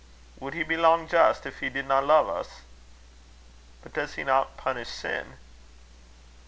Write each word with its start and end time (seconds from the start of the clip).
"Would 0.39 0.55
he 0.55 0.63
be 0.63 0.77
lang 0.77 1.07
just 1.07 1.45
if 1.45 1.59
he 1.59 1.69
didna 1.69 2.01
lo'e 2.01 2.27
us?" 2.27 2.61
"But 3.83 3.93
does 3.93 4.15
he 4.15 4.23
not 4.23 4.57
punish 4.57 4.89
sin?" 4.89 5.37